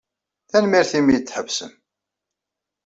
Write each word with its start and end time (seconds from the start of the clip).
Tanemmirt 0.49 0.91
imi 0.99 1.11
ay 1.13 1.19
d-tḥebsem. 1.19 1.73